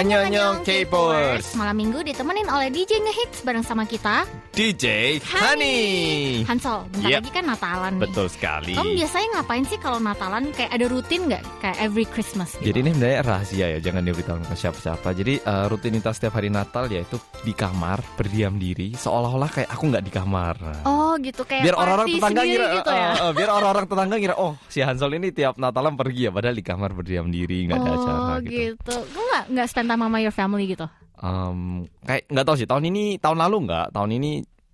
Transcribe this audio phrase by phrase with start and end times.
[0.00, 1.52] Annyeong K-popers.
[1.60, 6.40] Malam minggu ditemenin oleh DJ Ngehits bareng sama kita DJ Honey.
[6.48, 7.20] Hansol, bentar Yep.
[7.20, 8.72] lagi kan Natalan nih Betul sekali.
[8.74, 11.44] Kamu biasanya ngapain sih kalau Natalan Kayak ada rutin nggak?
[11.60, 15.08] Kayak every Christmas gitu Jadi ini sebenarnya rahasia ya, jangan diberitahu ke siapa-siapa.
[15.12, 20.04] Jadi eh, rutinitas setiap hari Natal yaitu di kamar berdiam diri, seolah-olah kayak aku nggak
[20.08, 20.56] di kamar.
[20.88, 24.34] Oh gitu kayak biar orang-orang tetangga kira, gitu ya eh, eh, biar orang-orang tetangga kira,
[24.40, 27.84] oh si Hansol ini tiap Natalan pergi ya, padahal di kamar berdiam diri nggak ada
[27.86, 28.80] Oh acara gitu.
[28.80, 30.86] gitu Kamu nggak nggak spend time sama your family gitu?
[31.18, 34.30] Em, kayak nggak tahu sih tahun ini, tahun lalu nggak, tahun ini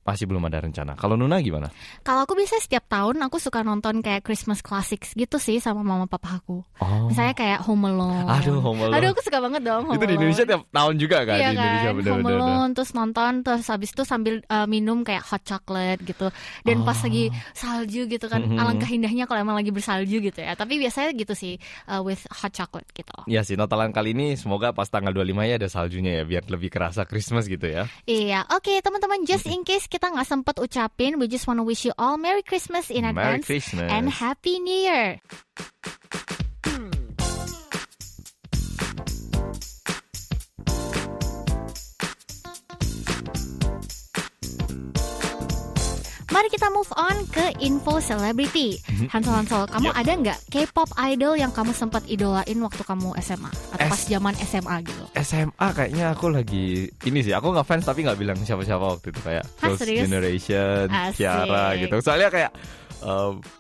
[0.07, 0.95] masih belum ada rencana.
[0.95, 1.67] Kalau Nuna gimana?
[2.01, 6.07] Kalau aku biasanya setiap tahun aku suka nonton kayak Christmas classics gitu sih sama mama
[6.07, 6.63] papa aku.
[6.79, 8.31] Oh, Misalnya kayak Home Alone.
[8.31, 8.95] Aduh, Home Alone.
[8.95, 10.15] Aduh aku suka banget dong Home itu di.
[10.15, 11.37] Indonesia tiap tahun juga kan?
[11.37, 12.15] Iya di Indonesia kan.
[12.15, 16.31] Home Alone, terus nonton, terus habis itu sambil uh, minum kayak hot chocolate gitu.
[16.63, 17.05] Dan pas Oh.
[17.05, 18.57] lagi salju gitu kan, Mhm.
[18.57, 20.55] alangkah indahnya kalau emang lagi bersalju gitu ya.
[20.55, 23.15] Tapi biasanya gitu sih, uh, with hot chocolate gitu.
[23.27, 26.69] Iya sih, Natalan kali ini semoga pas tanggal 25 ya ada saljunya ya, biar lebih
[26.69, 27.89] kerasa Christmas gitu ya.
[28.05, 31.93] Iya, oke teman-teman, just in case kita nggak sempet ucapin, we just wanna wish you
[31.97, 33.89] all Merry Christmas in Merry advance Christmas.
[33.89, 35.25] and Happy New Year.
[46.37, 48.77] Mari kita move on ke info celebrity.
[49.09, 49.97] Hansol Hansol, kamu Yep.
[49.97, 54.35] ada nggak K-pop idol yang kamu sempat idolain waktu kamu SMA atau S- pas zaman
[54.37, 55.05] SMA gitu?
[55.17, 59.21] SMA kayaknya aku lagi ini sih, aku nggak fans tapi nggak bilang siapa-siapa waktu itu
[59.25, 60.05] kayak Hah, Girls' serius?
[60.05, 61.25] Generation, Asik.
[61.25, 61.97] Kiara gitu.
[62.05, 62.53] Soalnya kayak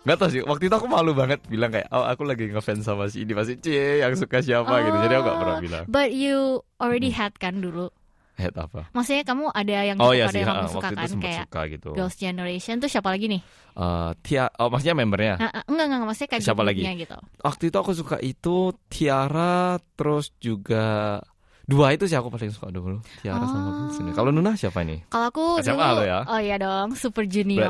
[0.04, 3.08] nggak tahu sih, waktu itu aku malu banget bilang kayak, oh aku lagi ngefans sama
[3.08, 4.96] si ini pasti cie yang suka siapa gitu.
[5.00, 5.84] Jadi aku nggak pernah Oh, bilang.
[5.88, 7.88] But you already had kan dulu.
[8.36, 8.92] Head apa?
[8.92, 11.40] Maksudnya kamu ada yang Oh suka, iya ada sih, yang kamu suka waktu kan kayak
[11.48, 11.88] suka gitu.
[11.96, 13.40] Girls' Generation tuh siapa lagi nih?
[13.76, 15.34] Eh, Tia, oh maksudnya membernya.
[15.40, 16.82] Nah, enggak enggak maksudnya kayak Siapa lagi?
[16.84, 17.16] gitu.
[17.40, 18.56] Waktu itu aku suka itu
[18.92, 21.20] Tiara, terus juga
[21.66, 23.02] dua itu sih aku paling suka dulu.
[23.18, 23.74] Tiara sama Oh.
[23.76, 24.14] Girls' Generation.
[24.14, 25.02] Kalau Nuna siapa nih?
[25.06, 26.20] Kalau aku SMA dulu, ya?
[26.24, 27.66] oh iya dong, Super Junior.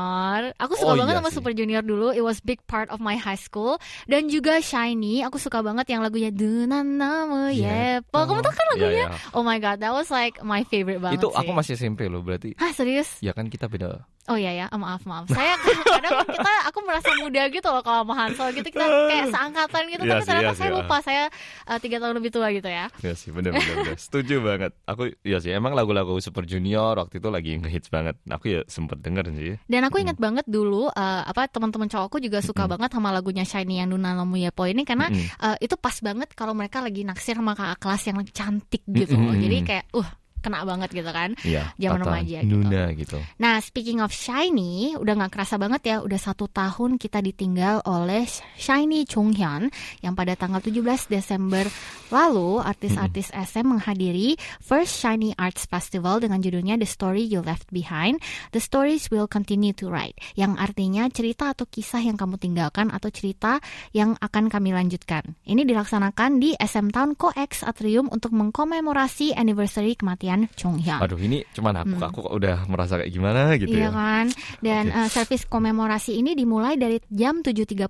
[0.55, 1.35] Aku suka Oh banget iya sama sih.
[1.35, 2.07] Super Junior dulu.
[2.09, 3.81] It was big part of my high school.
[4.05, 5.21] Dan juga Shiny.
[5.21, 8.13] Aku suka banget yang lagunya Dunan Namu Yepo.
[8.15, 9.05] Kamu tahu kan lagunya?
[9.05, 9.33] Iya, iya.
[9.33, 11.37] Oh my god, that was like my favorite banget Itu sih.
[11.37, 13.17] aku masih SMP loh, berarti Hah serius?
[13.19, 14.05] ya kan kita beda.
[14.27, 15.31] Oh iya ya, maaf maaf.
[15.31, 15.55] Saya
[15.95, 20.03] kadang kita aku merasa muda gitu loh kalau sama Hansol gitu kita kayak seangkatan gitu
[20.03, 21.23] Iya tapi ternyata iya saya sih, lupa saya
[21.63, 22.91] uh, tiga tahun lebih tua gitu ya.
[22.99, 23.95] Ya sih, bener, bener.
[24.03, 24.75] Setuju banget.
[24.83, 28.19] Aku ya sih, emang lagu-lagu Super Junior waktu itu lagi ngehits banget.
[28.27, 29.55] Aku ya sempet denger sih.
[29.63, 33.79] Dan aku ingat banget dulu uh, apa teman-teman cowokku juga suka banget sama lagunya Shiny
[33.79, 35.39] yang Nuna Lamu Yepo ini karena Mm-mm.
[35.39, 39.15] uh, itu pas banget kalau mereka lagi naksir sama kakak kelas yang cantik gitu.
[39.15, 39.39] Mm-mm.
[39.39, 41.35] Jadi kayak uh kena banget gitu kan.
[41.43, 41.75] Iya.
[41.75, 42.55] Zaman remaja gitu.
[42.55, 43.17] Nuna gitu.
[43.43, 48.23] Nah, speaking of Shiny, udah nggak kerasa banget ya, udah satu tahun kita ditinggal oleh
[48.55, 49.67] Shiny Chonghyun
[49.99, 51.67] yang pada tanggal 17 Desember
[52.07, 58.23] lalu artis-artis SM menghadiri First Shiny Arts Festival dengan judulnya The Story You Left Behind,
[58.55, 63.11] The Stories Will Continue to Write, yang artinya cerita atau kisah yang kamu tinggalkan atau
[63.11, 63.59] cerita
[63.91, 65.35] yang akan kami lanjutkan.
[65.43, 71.01] Ini dilaksanakan di SM Town COEX Atrium untuk mengkomemorasi anniversary kematian Chonghyun.
[71.01, 73.79] Aduh, ini cuman aku aku kok udah merasa kayak gimana gitu Hmm.
[73.79, 73.91] Iya ya.
[73.91, 74.25] kan.
[74.59, 74.97] Dan Oke.
[74.97, 77.89] uh, servis komemorasi ini dimulai dari jam 7.30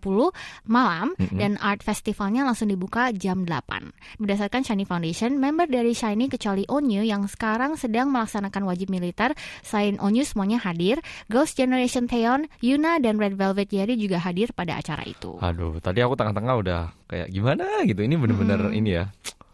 [0.66, 1.36] malam Mm-mm.
[1.36, 3.92] dan art festivalnya langsung dibuka jam 8.
[4.18, 9.98] Berdasarkan Shiny Foundation, member dari Shiny kecuali Onyu yang sekarang sedang melaksanakan wajib militer, selain
[9.98, 15.02] Onyu semuanya hadir, Ghost Generation Taeyeon, Yuna dan Red Velvet Yeri juga hadir pada acara
[15.04, 15.36] itu.
[15.40, 18.00] Aduh, tadi aku tengah-tengah udah kayak gimana gitu.
[18.00, 18.78] Ini bener-bener Mm-mm.
[18.78, 19.06] ini ya.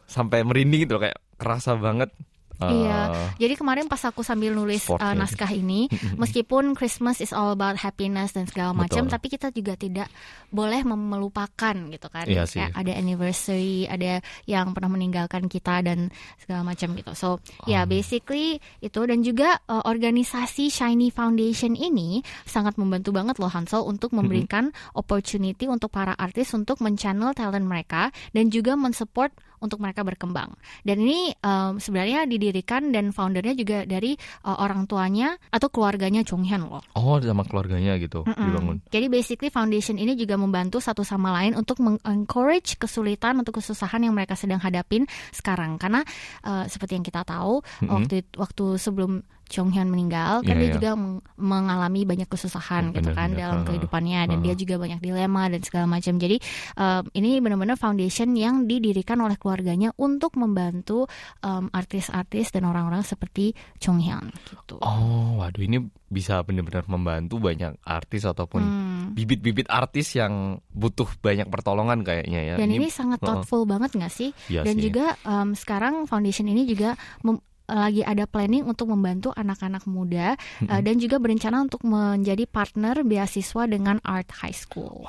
[0.04, 2.14] Sampai merinding gitu loh, kayak kerasa banget.
[2.62, 3.00] Iya.
[3.10, 5.18] eh, Jadi kemarin pas aku sambil nulis Sport uh, ya.
[5.18, 5.90] naskah ini,
[6.22, 10.08] meskipun Christmas is all about happiness dan segala macam, tapi kita juga tidak
[10.48, 12.26] boleh melupakan gitu kan.
[12.26, 12.62] Iya sih.
[12.62, 17.12] Kayak ada anniversary, ada yang pernah meninggalkan kita dan segala macam gitu.
[17.14, 17.28] So,
[17.66, 17.90] ya Oh.
[17.90, 24.14] basically itu dan juga uh, organisasi Shiny Foundation ini sangat membantu banget loh Hansel untuk
[24.14, 29.34] memberikan opportunity untuk para artis untuk men-channel talent mereka dan juga mensupport
[29.64, 30.52] untuk mereka berkembang.
[30.84, 36.68] Dan ini um, sebenarnya didirikan dan foundernya juga dari uh, orang tuanya atau keluarganya Chonghyun
[36.68, 36.84] loh.
[37.00, 38.44] Oh, sama keluarganya gitu Mm-mm.
[38.52, 38.78] dibangun.
[38.92, 44.12] Jadi basically foundation ini juga membantu satu sama lain untuk mengencourage kesulitan atau kesusahan yang
[44.12, 45.80] mereka sedang hadapin sekarang.
[45.80, 46.04] Karena
[46.44, 47.88] uh, seperti yang kita tahu Mm-mm.
[47.88, 49.24] waktu waktu sebelum
[49.54, 50.74] Chonghyun meninggal kan Iya, dia iya.
[50.74, 53.40] juga meng- mengalami banyak kesusahan gitu Benar, kan benar.
[53.40, 54.44] dalam kehidupannya dan ha.
[54.44, 56.18] dia juga banyak dilema dan segala macam.
[56.18, 56.42] Jadi
[56.74, 61.06] um, ini benar-benar foundation yang didirikan oleh keluarganya untuk membantu
[61.40, 64.82] um, artis-artis dan orang-orang seperti Chonghyun gitu.
[64.82, 65.78] Oh, waduh ini
[66.08, 69.06] bisa benar-benar membantu banyak artis ataupun Hmm.
[69.12, 70.34] bibit-bibit artis yang
[70.70, 72.56] butuh banyak pertolongan kayaknya ya.
[72.56, 73.44] Dan ini, sangat uh-uh.
[73.44, 74.30] thoughtful banget nggak sih?
[74.48, 74.88] Iya Dan sih.
[74.88, 80.82] juga em, sekarang foundation ini juga mem- lagi ada planning untuk membantu anak-anak muda eh,
[80.84, 85.08] dan juga berencana untuk menjadi partner beasiswa dengan Art High School.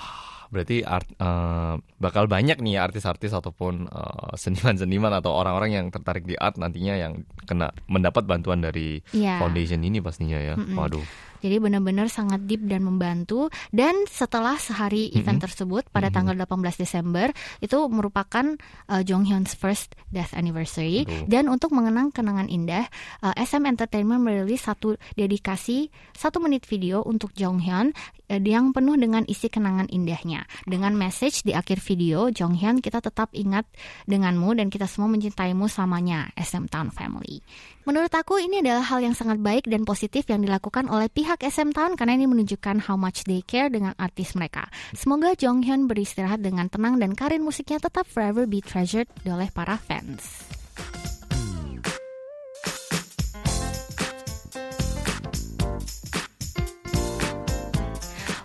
[0.54, 6.38] Berarti art, eh, bakal banyak nih artis-artis ataupun eh, seniman-seniman atau orang-orang yang tertarik di
[6.38, 9.42] art nantinya yang kena mendapat bantuan dari Iya.
[9.42, 10.54] foundation ini pastinya ya.
[10.54, 11.02] Waduh.
[11.44, 13.52] Jadi benar-benar sangat deep dan membantu.
[13.68, 17.28] Dan setelah sehari event tersebut pada tanggal 18 Desember
[17.60, 18.56] itu merupakan
[18.88, 21.04] uh, Jong Hyun's first death anniversary.
[21.04, 21.28] Aduh.
[21.28, 22.88] Dan untuk mengenang kenangan indah,
[23.20, 27.92] uh, SM Entertainment merilis satu dedikasi satu menit video untuk Jong Hyun
[28.32, 30.48] uh, yang penuh dengan isi kenangan indahnya.
[30.64, 33.68] Dengan message di akhir video, Jong Hyun kita tetap ingat
[34.08, 37.44] denganmu dan kita semua mencintaimu selamanya, SM Town Family.
[37.84, 41.76] Menurut aku ini adalah hal yang sangat baik dan positif yang dilakukan oleh pihak SM
[41.76, 44.72] Town karena ini menunjukkan how much they care dengan artis mereka.
[44.96, 49.76] Semoga Jong Hyun beristirahat dengan tenang dan karir musiknya tetap forever be treasured oleh para
[49.76, 50.53] fans.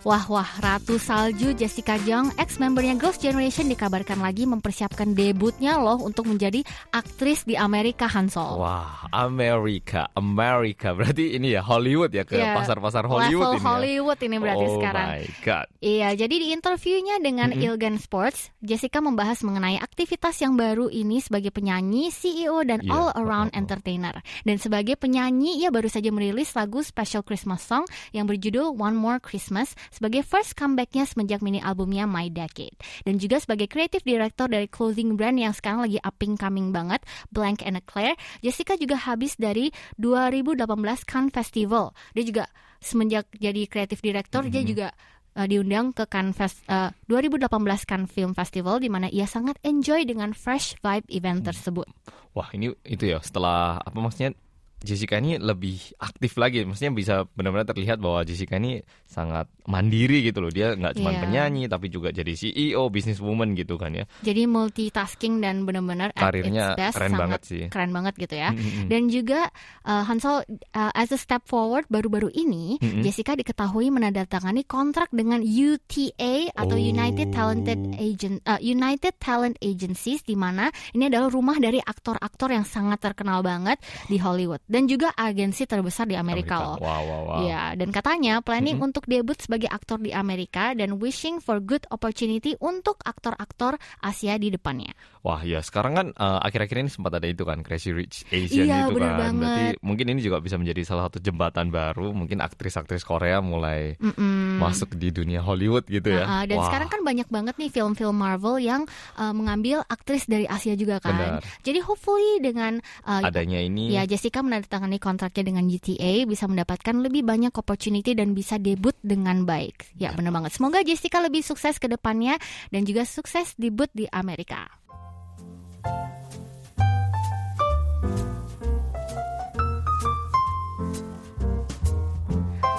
[0.10, 6.26] Wah wah, Ratu Salju Jessica Jung, ex-membernya Girls' Generation dikabarkan lagi mempersiapkan debutnya loh untuk
[6.26, 8.58] menjadi aktris di Amerika Hansol.
[8.58, 10.98] Wah, Amerika, Amerika.
[10.98, 13.62] Berarti ini ya Hollywood ya ke Iya, pasar-pasar Hollywood Level ini.
[13.62, 13.70] ya?
[13.70, 15.08] Hollywood ini berarti oh sekarang.
[15.14, 15.68] my god.
[15.78, 21.54] Iya, jadi di interviewnya dengan Ilgan Sports, Jessica membahas mengenai aktivitas yang baru ini sebagai
[21.54, 23.62] penyanyi, CEO, dan all-around oh, oh, oh.
[23.62, 24.26] entertainer.
[24.42, 29.22] Dan sebagai penyanyi, ia baru saja merilis lagu special Christmas song yang berjudul One More
[29.22, 32.80] Christmas sebagai first comebacknya semenjak mini albumnya My Decade.
[33.04, 37.04] Dan juga sebagai creative director dari clothing brand yang sekarang lagi upping coming banget,
[37.36, 40.64] Blank and Eclair, Jessica juga habis dari 2018
[41.04, 41.92] Cannes Festival.
[42.16, 42.44] Dia juga
[42.80, 44.88] semenjak jadi creative director, dia juga
[45.36, 47.52] uh, diundang ke Cannes Fest, uh, 2018
[47.84, 51.88] Cannes Film Festival di mana ia sangat enjoy dengan fresh vibe event tersebut.
[52.34, 54.32] Wah, ini itu ya setelah apa maksudnya
[54.80, 60.40] Jessica ini lebih aktif lagi, maksudnya bisa benar-benar terlihat bahwa Jessica ini sangat mandiri gitu
[60.40, 60.50] loh.
[60.50, 61.20] Dia nggak cuma Iya.
[61.22, 64.06] penyanyi tapi juga jadi CEO, businesswoman gitu kan ya.
[64.24, 67.64] Jadi multitasking dan benar-benar Karirnya best, keren banget sih.
[67.68, 68.56] Keren banget gitu ya.
[68.56, 68.88] Mm-mm.
[68.88, 69.52] Dan juga
[69.84, 73.04] uh, Hansol uh, as a step forward baru-baru ini Mm-mm.
[73.04, 76.78] Jessica diketahui menandatangani kontrak dengan UTA atau Oh.
[76.80, 82.64] United Talented Agent uh, United Talent Agencies di mana ini adalah rumah dari aktor-aktor yang
[82.64, 86.78] sangat terkenal banget di Hollywood dan juga agensi terbesar di Amerika, loh.
[86.78, 87.40] Wow, wow, wow.
[87.42, 92.54] Iya, dan katanya planning untuk debut sebagai aktor di Amerika dan wishing for good opportunity
[92.62, 94.94] untuk aktor-aktor Asia di depannya.
[95.20, 98.78] Wah, ya sekarang kan eh, akhir-akhir ini sempat ada itu kan Crazy Rich Asian Iya,
[98.88, 99.20] itu kan.
[99.20, 99.74] Berarti banget.
[99.84, 102.16] mungkin ini juga bisa menjadi salah satu jembatan baru.
[102.16, 104.64] Mungkin aktris-aktris Korea mulai Mm-mm.
[104.64, 106.24] masuk di dunia Hollywood gitu ya.
[106.24, 106.68] Nah, uh, dan Wah.
[106.72, 108.88] sekarang kan banyak banget nih film-film Marvel yang
[109.20, 111.20] uh, mengambil aktris dari Asia juga kan.
[111.20, 111.42] Benar.
[111.68, 117.24] Jadi hopefully dengan uh, adanya ini ya Jessica menandatangani kontraknya dengan GTA bisa mendapatkan lebih
[117.24, 119.96] banyak opportunity dan bisa debut dengan baik.
[119.96, 120.52] Ya benar banget.
[120.60, 122.36] Semoga Jessica lebih sukses ke depannya
[122.76, 124.68] dan juga sukses debut di Amerika.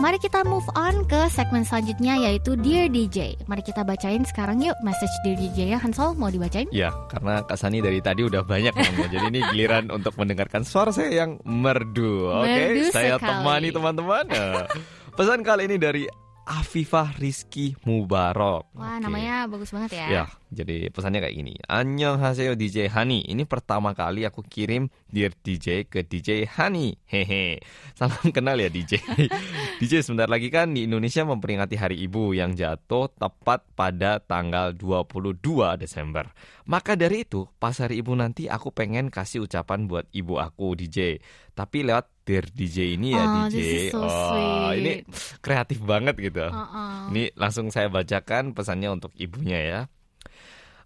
[0.00, 3.37] Mari kita move on ke segmen selanjutnya yaitu Dear DJ.
[3.45, 6.64] Mari kita bacain sekarang yuk message Dear DJ ya Hansol mau dibacain?
[6.73, 9.09] Ya, karena Kak Sani dari tadi udah banyak ngomongnya.
[9.12, 12.33] Jadi ini giliran untuk mendengarkan suara saya yang merdu.
[12.33, 13.28] Oke, Merdu saya sekali.
[13.28, 14.25] temani teman-teman.
[14.40, 14.64] Eh,
[15.12, 16.07] Pesan kali ini dari
[16.47, 18.73] Afifah Rizky Mubarok.
[18.73, 19.04] Wah Oke.
[19.04, 20.07] namanya bagus banget ya.
[20.09, 21.54] Ya, jadi pesannya kayak gini.
[21.71, 23.23] Annyeonghaseyo DJ Hani.
[23.23, 26.99] Ini pertama kali aku kirim Dear DJ ke DJ Hani.
[27.07, 27.62] Hehe.
[27.99, 28.99] Salam kenal ya DJ.
[29.80, 35.38] DJ sebentar lagi kan di Indonesia memperingati Hari Ibu yang jatuh tepat pada tanggal 22
[35.78, 36.26] Desember.
[36.66, 41.23] Maka dari itu, pas Hari Ibu nanti aku pengen kasih ucapan buat ibu aku DJ.
[41.54, 43.54] Tapi lewat Dear DJ ini ya Oh, DJ.
[43.54, 45.02] this is so oh, ini
[45.42, 46.47] kreatif banget gitu.
[46.47, 47.11] Uh-uh.
[47.11, 49.80] Ini langsung saya bacakan pesannya untuk ibunya ya.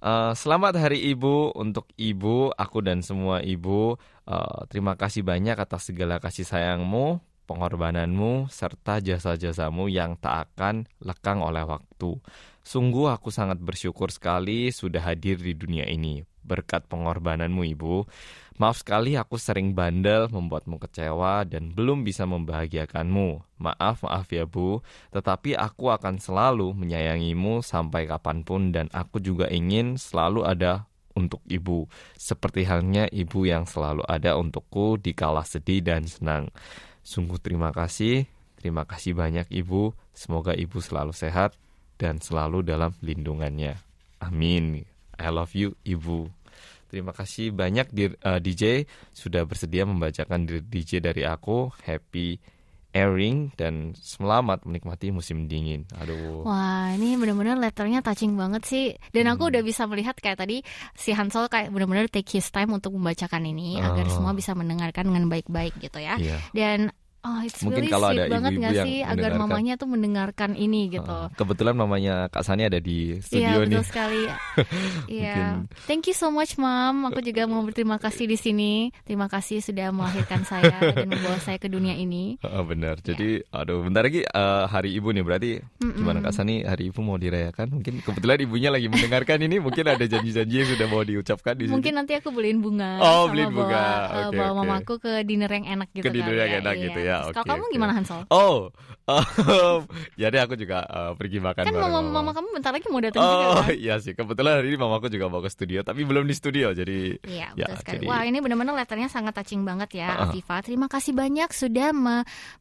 [0.05, 3.97] Eh, selamat Hari Ibu untuk ibu, aku dan semua ibu.
[4.29, 11.41] Eh, terima kasih banyak atas segala kasih sayangmu, pengorbananmu, serta jasa-jasamu yang tak akan lekang
[11.41, 12.21] oleh waktu.
[12.61, 16.21] Sungguh aku sangat bersyukur sekali sudah hadir di dunia ini.
[16.45, 18.05] Berkat pengorbananmu ibu.
[18.55, 23.59] Maaf sekali aku sering bandel, membuatmu kecewa, dan belum bisa membahagiakanmu.
[23.59, 24.79] Maaf, maaf ya bu.
[25.11, 30.87] Tetapi aku akan selalu menyayangimu sampai kapan pun dan aku juga ingin selalu ada
[31.19, 31.91] untuk ibu.
[32.15, 36.55] Seperti halnya ibu yang selalu ada untukku di kala sedih dan senang.
[37.03, 38.31] Sungguh terima kasih.
[38.55, 39.99] Terima kasih banyak ibu.
[40.15, 41.59] Semoga ibu selalu sehat.
[41.95, 43.79] dan selalu dalam lindungannya.
[44.19, 44.94] Amin.
[45.19, 46.31] I love you, Ibu.
[46.91, 47.91] Terima kasih banyak
[48.23, 51.75] uh, DJ sudah bersedia membacakan DJ dari aku.
[51.83, 52.39] Happy
[52.95, 55.83] airing dan selamat menikmati musim dingin.
[55.99, 56.47] Aduh.
[56.47, 58.95] Wah, ini benar-benar letternya touching banget sih.
[59.11, 59.51] Dan aku hmm.
[59.51, 60.63] udah bisa melihat kayak tadi
[60.95, 63.91] si Hansol kayak benar-benar take his time untuk membacakan ini oh.
[63.91, 66.15] agar semua bisa mendengarkan dengan baik-baik gitu ya.
[66.23, 66.39] Yeah.
[66.55, 66.95] Dan
[67.25, 70.53] Oh, it's Mungkin really kalau sweet ada banget ibu-ibu yang sih agar mamanya tuh mendengarkan
[70.61, 71.19] ini gitu.
[71.41, 73.73] Kebetulan mamanya Kak Sani ada di studio iya, nih.
[73.75, 74.23] Iya, sekali.
[75.09, 75.37] Iya.
[75.89, 77.09] Thank you so much, Mom.
[77.09, 78.93] Aku juga mau berterima kasih di sini.
[79.09, 82.37] Terima kasih sudah melahirkan saya dan membawa saya ke dunia ini.
[82.45, 83.01] Uh, benar.
[83.01, 83.17] Iya.
[83.17, 83.57] Jadi, yeah.
[83.57, 85.25] aduh, bentar lagi uh, hari ibu nih.
[85.25, 85.97] Berarti mm -mm.
[85.97, 87.81] gimana Kak Sani hari ibu mau dirayakan?
[87.81, 89.65] Mungkin kebetulan ibunya lagi mendengarkan ini.
[89.65, 91.73] Mungkin ada janji-janji yang sudah mau diucapkan di sini.
[91.73, 93.01] Mungkin nanti aku beliin bunga.
[93.01, 93.81] Oh, beliin bunga.
[93.81, 94.61] Bawa, uh, okay, bawa okay.
[94.61, 96.05] mamaku ke dinner yang enak gitu.
[96.05, 96.85] Ke dinner yang enak iya.
[96.85, 97.14] gitu ya.
[97.29, 98.23] Okay, kalau kamu gimana Hansol?
[98.33, 98.73] Oh,
[99.07, 99.81] um,
[100.21, 102.11] jadi aku juga uh, pergi makan kan bareng mama, mama.
[102.11, 103.77] mama kamu bentar lagi mau datang oh, juga kan?
[103.77, 104.13] iya sih.
[104.17, 107.21] Kebetulan hari ini mamaku juga mau ke studio, tapi belum di studio, jadi.
[107.23, 107.97] Iya, ya, betul sekali.
[108.03, 108.07] Jadi...
[108.11, 110.57] Wah, ini benar-benar letternya sangat touching banget ya, uh, Afifa.
[110.65, 112.17] Terima kasih banyak sudah me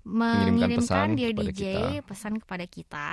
[0.05, 1.61] mengirimkan dia DJ
[2.01, 2.05] kita.
[2.05, 3.07] pesan kepada kita.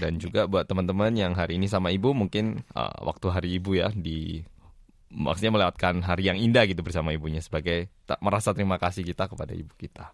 [0.00, 3.90] Dan juga buat teman-teman yang hari ini sama ibu, mungkin uh, waktu hari ibu ya
[3.92, 4.44] di
[5.16, 9.54] maksudnya melewatkan hari yang indah gitu bersama ibunya sebagai tak merasa terima kasih kita kepada
[9.54, 10.10] ibu kita.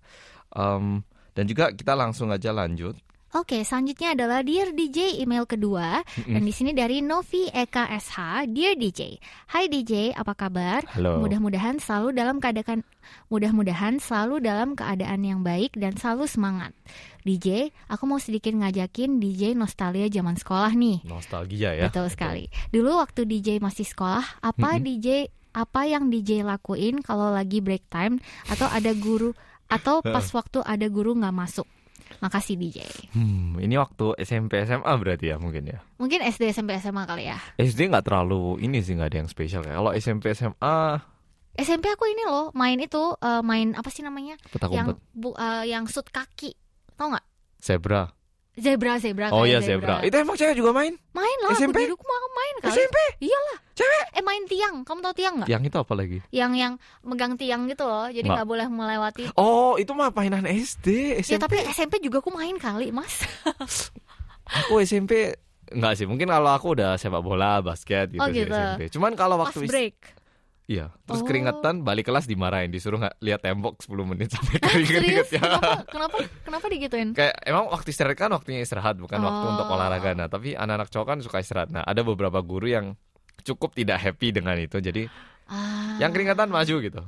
[0.53, 2.97] Um, dan juga kita langsung aja lanjut.
[3.33, 8.77] Oke, selanjutnya adalah Dear DJ email kedua dan di sini dari Novi Eka SH, Dear
[8.77, 9.17] DJ.
[9.49, 10.85] Hai DJ, apa kabar?
[10.93, 11.17] Halo.
[11.25, 12.85] Mudah-mudahan selalu dalam keadaan
[13.33, 16.77] mudah-mudahan selalu dalam keadaan yang baik dan selalu semangat.
[17.25, 21.01] DJ, aku mau sedikit ngajakin DJ nostalgia zaman sekolah nih.
[21.09, 21.89] Nostalgia ya.
[21.89, 22.53] Betul sekali.
[22.69, 28.21] Dulu waktu DJ masih sekolah, apa DJ apa yang DJ lakuin kalau lagi break time
[28.49, 29.37] atau ada guru
[29.69, 31.69] atau pas waktu ada guru nggak masuk.
[32.21, 32.87] Makasih DJ.
[33.17, 35.83] Hmm, ini waktu SMP SMA berarti ya mungkin ya.
[35.99, 37.39] Mungkin SD SMP SMA kali ya.
[37.59, 40.79] SD nggak terlalu ini sih nggak ada yang spesial kayak kalau SMP SMA.
[41.53, 44.39] SMP aku ini loh main itu uh, main apa sih namanya?
[44.49, 46.57] Petak yang bu, uh, yang sut kaki,
[46.97, 47.27] tau nggak?
[47.61, 48.09] Zebra.
[48.53, 49.33] Zebra, zebra.
[49.33, 50.05] Oh iya zebra.
[50.05, 50.07] zebra.
[50.07, 50.93] Itu emang cewek juga main?
[51.17, 51.57] Main lah.
[51.57, 51.73] SMP?
[51.73, 52.77] Aku di rumah main kali.
[52.77, 52.99] SMP?
[53.25, 53.52] Iyalah.
[54.63, 54.87] Tiang.
[54.87, 55.49] Kamu tahu tiang nggak?
[55.51, 56.19] Tiang itu apa lagi?
[56.31, 58.07] Yang yang megang tiang gitu loh.
[58.07, 59.35] Jadi nggak boleh melewati.
[59.35, 61.19] Oh itu mah mainan SD.
[61.19, 61.35] SMP.
[61.35, 63.27] Ya tapi SMP juga aku main kali mas.
[64.63, 65.35] aku SMP
[65.73, 68.53] Enggak sih, mungkin kalau aku udah sepak bola, basket gitu, oh, gitu.
[68.53, 68.83] SMP.
[68.93, 70.21] Cuman kalau waktu break.
[70.71, 71.27] Iya, terus oh.
[71.27, 75.43] keringetan balik kelas dimarahin, disuruh nggak lihat tembok 10 menit sampai kering keringet ya.
[75.43, 75.73] Kenapa?
[75.97, 76.17] Kenapa?
[76.45, 77.09] Kenapa digituin?
[77.17, 79.27] Kayak emang waktu istirahat kan waktunya istirahat bukan oh.
[79.27, 79.75] waktu untuk oh.
[79.75, 80.15] olahraga.
[80.15, 81.75] Nah, tapi anak-anak cowok kan suka istirahat.
[81.75, 82.95] Nah, ada beberapa guru yang
[83.41, 84.79] cukup tidak happy dengan itu.
[84.79, 85.09] Jadi
[85.49, 85.97] ah.
[85.99, 87.03] yang keringetan maju gitu.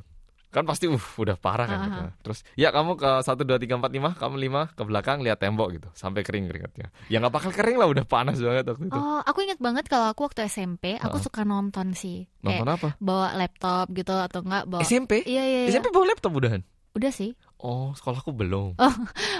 [0.54, 2.02] Kan pasti uh udah parah kan gitu.
[2.22, 5.74] terus ya kamu ke satu dua tiga empat lima kamu lima ke belakang lihat tembok
[5.74, 5.88] gitu.
[5.98, 8.94] Sampai kering keringatnya ya nggak bakal kering lah udah panas banget waktu itu.
[8.94, 12.30] Oh aku inget banget kalau aku waktu SMP aku uh suka nonton sih.
[12.46, 12.88] Nonton Kayak apa?
[13.02, 15.74] bawa laptop gitu atau enggak bawa SMP iya iya, iya.
[15.74, 16.62] SMP bawa laptop udahan?
[16.94, 18.76] Udah sih Oh, sekolahku belum.
[18.84, 18.94] Oh,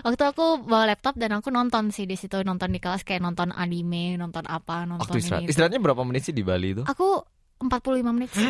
[0.08, 3.52] waktu aku bawa laptop dan aku nonton sih di situ nonton di kelas kayak nonton
[3.52, 5.44] anime, nonton apa, nonton waktu istirahat.
[5.44, 5.48] ini.
[5.52, 6.82] Istirahatnya berapa menit sih di Bali itu?
[6.88, 7.20] Aku
[7.60, 8.48] 45 menit sih.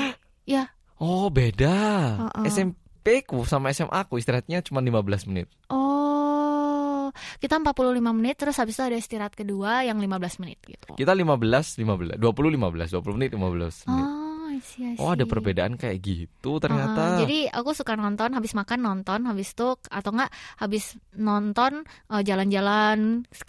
[0.55, 0.71] ya.
[0.99, 1.75] Oh, beda.
[2.19, 2.45] Uh -uh.
[2.47, 5.51] SMP ku sama SMA aku istirahatnya cuma 15 menit.
[5.71, 10.95] Oh, kita 45 menit terus habis itu ada istirahat kedua yang 15 menit gitu.
[10.95, 14.07] Kita 15 15 20 15 20 menit 15 menit.
[14.07, 14.24] Oh.
[14.55, 15.03] I see, I see.
[15.03, 17.19] Oh ada perbedaan kayak gitu ternyata.
[17.19, 20.31] Uh, jadi aku suka nonton, habis makan nonton, habis itu atau enggak
[20.63, 22.99] habis nonton jalan jalan-jalan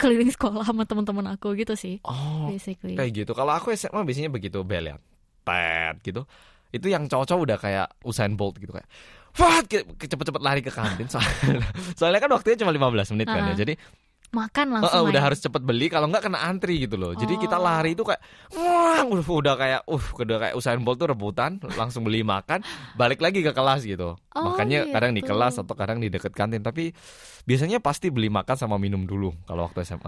[0.00, 2.02] keliling sekolah sama teman-teman aku gitu sih.
[2.02, 2.98] Oh, basically.
[2.98, 3.32] kayak gitu.
[3.36, 4.96] Kalau aku SMA biasanya begitu bel ya,
[5.46, 6.26] tet gitu
[6.74, 8.88] itu yang cowok-cowok udah kayak Usain Bolt gitu kayak
[9.36, 9.60] Wah,
[10.00, 11.60] cepet-cepet lari ke kantin soalnya,
[11.92, 13.52] soalnya kan waktunya cuma 15 menit kan uh -huh.
[13.52, 13.60] ya.
[13.68, 13.74] Jadi
[14.36, 17.16] makan langsung uh, udah harus cepet beli kalau nggak kena antri gitu loh.
[17.16, 17.64] Jadi kita oh.
[17.64, 18.20] lari itu kayak
[18.52, 22.60] wah udah, udah kayak uh udah kayak Usain Bolt tuh rebutan langsung beli makan
[23.00, 24.20] balik lagi ke kelas gitu.
[24.36, 24.92] Oh, Makanya gitu.
[24.92, 26.92] kadang di kelas atau kadang di deket kantin tapi
[27.48, 30.04] biasanya pasti beli makan sama minum dulu kalau waktu SMA.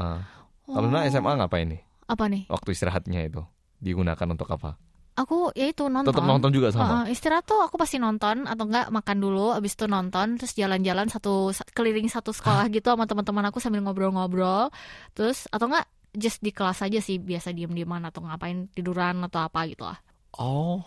[0.69, 0.77] Oh.
[0.77, 1.81] Kalau SMA ngapain nih?
[2.05, 2.45] Apa nih?
[2.53, 3.41] Waktu istirahatnya itu
[3.81, 4.77] digunakan untuk apa?
[5.19, 6.15] Aku ya itu nonton.
[6.15, 7.03] Tetap nonton juga sama?
[7.03, 11.11] Uh, istirahat tuh aku pasti nonton atau enggak makan dulu abis itu nonton terus jalan-jalan
[11.11, 14.71] satu keliling satu sekolah gitu sama teman-teman aku sambil ngobrol-ngobrol.
[15.19, 19.67] Terus atau enggak just di kelas aja sih biasa diem-dieman atau ngapain tiduran atau apa
[19.67, 19.99] gitu lah.
[20.39, 20.87] Oh.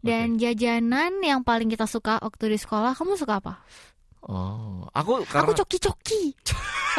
[0.00, 0.56] Dan okay.
[0.56, 3.60] jajanan yang paling kita suka waktu di sekolah kamu suka apa
[4.28, 5.48] Oh, aku karena...
[5.48, 6.36] aku coki-coki.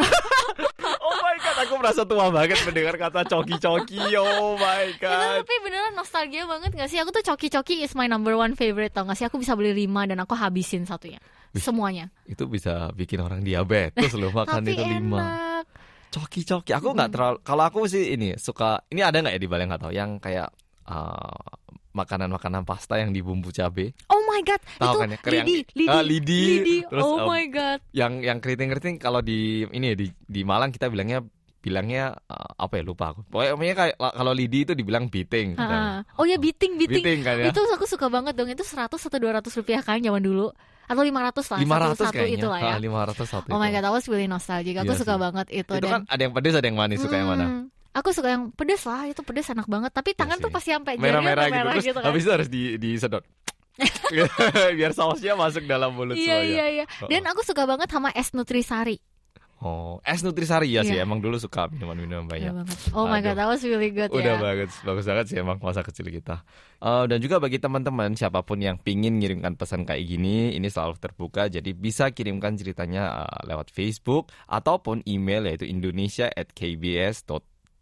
[1.06, 4.02] oh my god, aku merasa tua banget mendengar kata coki-coki.
[4.18, 5.14] Oh my god.
[5.14, 6.98] Itu tapi beneran nostalgia banget gak sih?
[6.98, 9.30] Aku tuh coki-coki is my number one favorite tau gak sih?
[9.30, 11.22] Aku bisa beli lima dan aku habisin satunya.
[11.54, 12.10] Semuanya.
[12.24, 15.62] Itu bisa bikin orang diabetes loh makan itu lima.
[16.12, 16.74] Coki-coki.
[16.76, 17.38] Aku nggak terlalu.
[17.46, 18.84] Kalau aku sih ini suka.
[18.90, 19.92] Ini ada nggak ya di Bali nggak tahu.
[19.96, 20.50] Yang kayak
[20.90, 21.52] uh,
[21.92, 23.92] makanan-makanan pasta yang di bumbu cabe.
[24.08, 25.18] Oh my god, Tahu itu kan ya?
[25.20, 26.42] Lidi, yang- lidi, Ah, lidi.
[26.88, 27.80] Terus, oh um, my god.
[27.92, 31.20] Yang yang keriting-keriting kalau di ini ya, di di Malang kita bilangnya
[31.62, 33.22] bilangnya uh, apa ya lupa aku.
[33.30, 35.54] Pokoknya kayak kalau lidi itu dibilang biting.
[35.62, 36.02] Ha-ha.
[36.18, 36.74] Oh ya beating.
[36.76, 37.54] Biting kan ya.
[37.54, 38.50] Itu aku suka banget dong.
[38.50, 40.50] Itu 100 atau 200 rupiah kan zaman dulu.
[40.90, 41.60] Atau 500 lah.
[41.62, 42.74] lima satu, ratus satu itu lah ya.
[42.76, 44.76] Ah, 500 satu Oh my god, I was really nostalgic.
[44.76, 45.22] Aku Iya suka sih.
[45.22, 45.74] banget itu.
[45.78, 47.46] Itu dan kan ada yang pedes ada yang manis suka yang mana?
[47.92, 49.92] Aku suka yang pedes lah, itu pedes enak banget.
[49.92, 50.44] Tapi tangan sih.
[50.44, 52.06] tuh pasti sampai Merah-merah gitu merah terus gitu kan.
[52.08, 53.24] habis itu harus di disedot.
[54.78, 56.48] Biar sausnya masuk dalam mulut Iya semuanya.
[56.48, 56.86] iya iya.
[57.08, 59.00] Dan aku suka banget sama es nutrisari.
[59.62, 60.98] Oh, es nutrisari ya sih.
[60.98, 61.06] Iya.
[61.06, 62.50] Emang dulu suka minuman-minuman banyak.
[62.50, 62.78] banget.
[62.98, 64.42] Oh my god, that was really good Udah ya.
[64.42, 66.42] bagus, bagus banget sih emang masa kecil kita.
[66.82, 70.98] Eh, dan juga bagi teman-teman siapa pun yang pingin ngirimkan pesan kayak gini, ini selalu
[70.98, 71.46] terbuka.
[71.46, 75.70] Jadi bisa kirimkan ceritanya eh, lewat Facebook ataupun email yaitu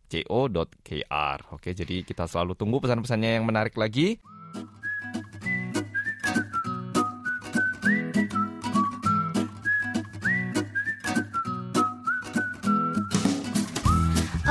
[0.10, 1.40] indonesia@kbs.co.kr.
[1.54, 4.18] Oke, jadi kita selalu tunggu pesan-pesannya yang menarik lagi.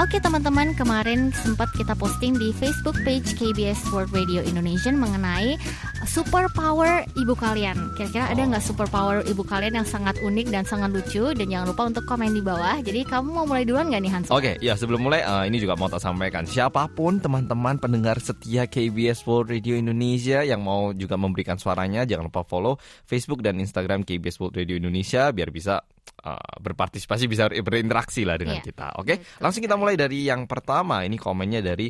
[0.09, 5.61] Oke teman-teman, kemarin sempat kita posting di Facebook page KBS World Radio Indonesia mengenai
[6.09, 7.93] super power ibu kalian.
[7.93, 11.37] Kira-kira ada nggak super power ibu kalian yang sangat unik dan sangat lucu?
[11.37, 12.81] Dan jangan lupa untuk komen di bawah.
[12.81, 14.29] Jadi kamu mau mulai duluan nggak nih Hans?
[14.33, 18.65] Oke, ya sebelum mulai eh, ini juga mau tak sampaikan siapa pun teman-teman pendengar setia
[18.65, 24.09] KBS World Radio Indonesia yang mau juga memberikan suaranya jangan lupa follow Facebook dan Instagram
[24.09, 28.87] KBS World Radio Indonesia biar bisa eh, berpartisipasi bisa berinteraksi lah dengan Iya, kita.
[28.99, 31.03] Oke, betul langsung kita mulai dari yang pertama.
[31.05, 31.89] Ini komennya dari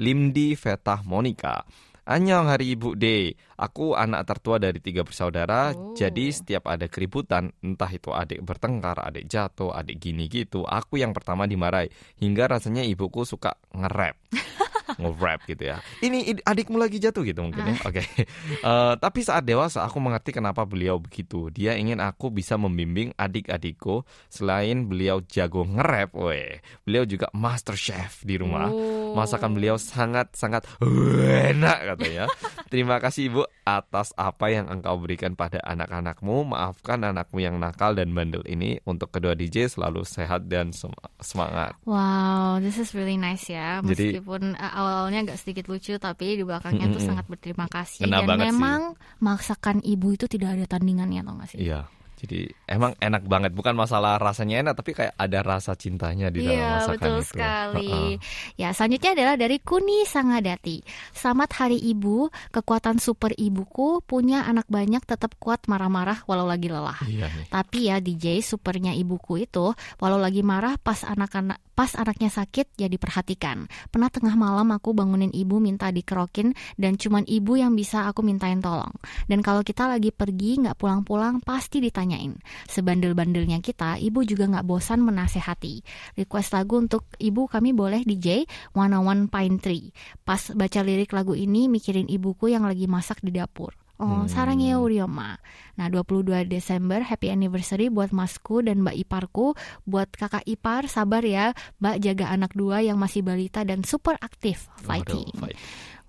[0.00, 1.62] Limdi Fetah Monica.
[2.00, 3.30] Annyeong hari Ibu Day.
[3.54, 5.94] Aku anak tertua dari tiga bersaudara, Oh.
[5.94, 11.14] jadi setiap ada keributan, entah itu adik bertengkar, adik jatuh, adik gini gitu, aku yang
[11.14, 11.86] pertama dimarahi.
[12.18, 14.16] Hingga rasanya ibuku suka nge-rap.
[14.96, 15.76] nge-rap gitu ya.
[16.00, 17.76] Ini adikmu lagi jatuh gitu mungkin ya.
[17.84, 18.02] Oke.
[18.60, 21.48] Eh, tapi saat dewasa aku mengerti kenapa beliau begitu.
[21.48, 24.04] Dia ingin aku bisa membimbing adik-adikku.
[24.28, 28.68] Selain beliau jago nge-rap, weh, beliau juga master chef di rumah.
[28.68, 29.16] Oh.
[29.16, 30.68] Masakan beliau sangat-sangat
[31.50, 32.24] enak katanya.
[32.72, 36.52] Terima kasih Ibu atas apa yang engkau berikan pada anak-anakmu.
[36.52, 38.78] Maafkan anakmu yang nakal dan bandel ini.
[38.84, 41.74] Untuk kedua DJ selalu sehat dan sem- semangat.
[41.84, 43.80] Wow, this is really nice ya.
[43.82, 47.08] Jadi- Meskipun uh, awalnya agak sedikit lucu, tapi di belakangnya tuh Mm-mm.
[47.12, 48.06] sangat berterima kasih.
[48.08, 48.48] Kena Dan banget sih.
[48.54, 48.80] memang
[49.20, 51.58] masakan ibu itu tidak ada tandingannya, tau gak sih?
[51.60, 51.86] Iya.
[52.20, 53.56] Jadi emang enak banget.
[53.56, 57.28] Bukan masalah rasanya enak, tapi kayak ada rasa cintanya di dalam Iya masakan betul itu.
[57.32, 57.88] sekali.
[57.88, 58.12] Heeh.
[58.60, 60.84] Ya selanjutnya adalah dari Kuni Sangadati.
[61.16, 62.28] Selamat Hari Ibu.
[62.52, 67.00] Kekuatan super ibuku punya anak banyak tetap kuat marah-marah walau lagi lelah.
[67.08, 67.46] Iya nih.
[67.48, 72.92] Tapi ya DJ supernya ibuku itu walau lagi marah pas anak-anak pas anaknya sakit ya
[72.92, 73.64] diperhatikan.
[73.88, 78.60] Pernah tengah malam aku bangunin ibu minta dikerokin dan cuman ibu yang bisa aku mintain
[78.60, 78.92] tolong.
[79.24, 82.34] Dan kalau kita lagi pergi nggak pulang-pulang pasti ditanyain.
[82.66, 85.86] Sebandel-bandelnya kita, ibu juga nggak bosan menasehati.
[86.18, 89.94] Request lagu untuk ibu kami boleh DJ One One Pine Tree.
[90.26, 93.78] Pas baca lirik lagu ini mikirin ibuku yang lagi masak di dapur.
[94.00, 94.32] Oh, Hmm.
[94.32, 95.36] sarangnya Urioma.
[95.76, 99.52] Nah, 22 Desember happy anniversary buat masku dan Mbak Iparku,
[99.84, 101.52] buat kakak Ipar sabar ya,
[101.84, 105.28] Mbak jaga anak dua yang masih balita dan super aktif fighting.
[105.36, 105.56] Waduh, fight.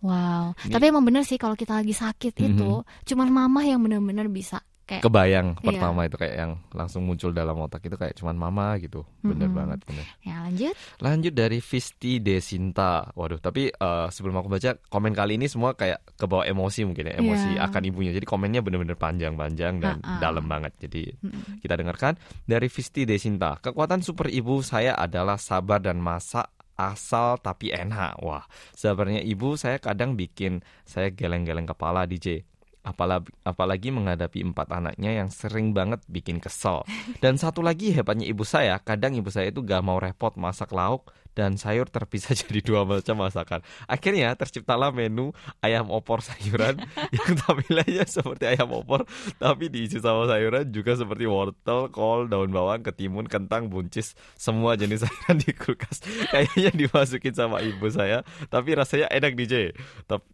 [0.01, 0.55] Wow.
[0.65, 2.47] Ini- Tapi emang bener sih kalau kita lagi sakit Mhm.
[2.55, 2.71] itu,
[3.11, 5.63] cuman mama yang bener-bener bisa kayak Kebayang Iya.
[5.63, 9.07] pertama itu kayak yang langsung muncul dalam otak itu kayak cuman mama gitu.
[9.21, 9.55] Bener Mm-mm.
[9.55, 10.03] banget bener.
[10.19, 10.75] ya lanjut.
[10.99, 13.07] Lanjut dari Visti Desinta.
[13.11, 17.15] Waduh, tapi eh, sebelum aku baca komen kali ini semua kayak kebawa emosi mungkin ya,
[17.15, 17.65] emosi Iya.
[17.65, 18.11] akan ibunya.
[18.11, 20.19] Jadi komennya bener-bener panjang-panjang dan Ha-ha.
[20.19, 20.75] dalam banget.
[20.77, 21.59] Jadi Mm-mm.
[21.59, 23.55] kita dengarkan dari Visti Desinta.
[23.57, 28.17] Kekuatan super ibu saya adalah sabar dan masak asal tapi enak.
[28.19, 32.41] Wah, sabarnya ibu saya kadang bikin saya geleng-geleng kepala DJ.
[32.81, 36.81] Apalagi, apalagi menghadapi empat anaknya yang sering banget bikin kesel.
[37.21, 41.13] Dan satu lagi hebatnya ibu saya, kadang ibu saya itu gak mau repot masak lauk
[41.37, 43.63] dan sayur terpisah jadi dua macam masakan.
[43.87, 45.31] Akhirnya terciptalah menu
[45.63, 46.79] ayam opor sayuran
[47.15, 49.07] yang tampilannya seperti ayam opor
[49.39, 55.01] tapi diisi sama sayuran juga seperti wortel, kol, daun bawang, ketimun, kentang, buncis, semua jenis
[55.05, 56.03] sayuran di kulkas.
[56.29, 59.75] Kayaknya dimasukin sama ibu saya, tapi rasanya enak DJ.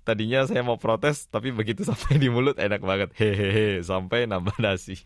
[0.04, 3.10] Tadinya saya mau protes, tapi begitu sampai di mulut enak banget.
[3.16, 5.00] Hehehe, sampai nambah nasi.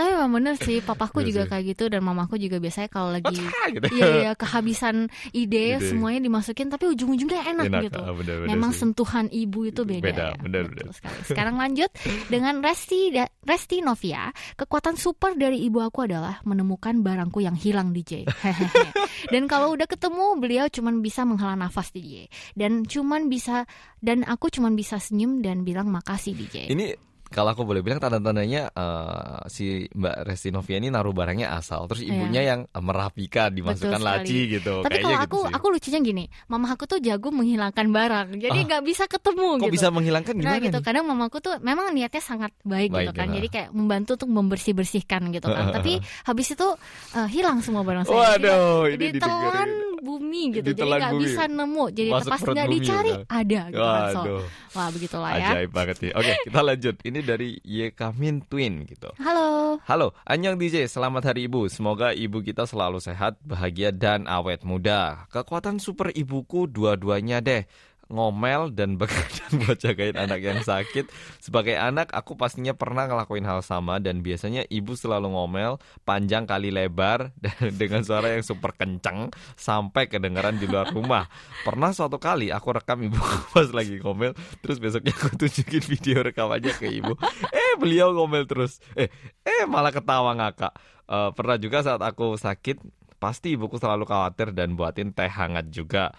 [0.00, 3.36] Tapi memang bener sih, papaku Iya juga kayak gitu dan mamaku juga biasanya kalau lagi
[3.36, 3.86] gitu.
[3.92, 5.92] Iya, iya kehabisan ide, Ide.
[5.92, 8.00] semuanya dimasukin tapi ujung-ujungnya enak, Enak, gitu.
[8.00, 8.80] ah, bener-bener Memang sih.
[8.80, 10.40] sentuhan ibu itu beda, Beda, ya.
[10.40, 10.88] bener, bener.
[10.96, 11.20] sekali.
[11.28, 11.92] Sekarang lanjut
[12.32, 13.12] dengan Resti
[13.44, 14.32] Resti Novia.
[14.56, 18.24] Kekuatan super dari ibu aku adalah menemukan barangku yang hilang DJ.
[19.32, 23.68] Dan kalau udah ketemu beliau cuman bisa menghela nafas DJ dan cuman bisa
[24.00, 26.72] dan aku cuman bisa senyum dan bilang makasih DJ.
[26.72, 31.86] Ini kalau aku boleh bilang tanda-tandanya eh, si Mbak Resti Novia ini naruh barangnya asal,
[31.86, 34.06] terus ibunya yang eh, merapikan, dimasukkan Iya.
[34.10, 34.74] Laci gitu.
[34.80, 35.54] Tapi Kayaknya kalau gitu aku sih.
[35.54, 38.66] aku lucunya gini, mama aku tuh jago menghilangkan barang, jadi Ah.
[38.66, 39.74] nggak bisa ketemu kok gitu.
[39.74, 40.64] bisa menghilangkan Nah gimana?
[40.64, 40.84] gitu nih?
[40.84, 43.34] kadang mamaku tuh memang niatnya sangat baik, Baik, gitu kan ya.
[43.38, 46.68] jadi kayak membantu untuk membersih bersihkan gitu kan tapi habis itu
[47.14, 49.68] eh, hilang semua barang saya Waduh, jadi, ini ditelan.
[50.00, 51.22] Bumi gitu jadi Ditelan nggak bumi.
[51.22, 53.24] bisa nemu jadi Masuk pas nggak dicari udah.
[53.30, 56.12] ada gitu kan so, Waduh, wah begitulah ya ajaib banget nih.
[56.12, 56.94] Oke, kita lanjut.
[57.00, 59.08] Ini dari Yekamin Twin gitu.
[59.16, 59.48] halo
[59.86, 61.64] Halo, Anyang DJ, selamat hari ibu.
[61.66, 65.24] Semoga ibu kita selalu sehat, bahagia, dan awet muda.
[65.30, 67.62] Kekuatan super ibuku dua-duanya deh.
[68.10, 71.06] Ngomel dan begadang buat jagain anak yang sakit.
[71.38, 76.74] Sebagai anak, aku pastinya pernah ngelakuin hal sama dan biasanya ibu selalu ngomel panjang kali
[76.74, 77.30] lebar
[77.80, 81.30] dengan suara yang super kencang sampai kedengaran di luar rumah.
[81.62, 83.16] Pernah suatu kali aku rekam ibu
[83.54, 87.14] pas lagi ngomel, terus besoknya aku tunjukin video rekamannya ke ibu.
[87.54, 88.82] Eh, beliau ngomel terus.
[88.98, 89.06] Eh,
[89.46, 90.74] eh malah ketawa ngakak.
[91.06, 92.82] Eh, pernah juga saat aku sakit,
[93.22, 96.10] pasti ibuku selalu khawatir dan buatin teh hangat juga.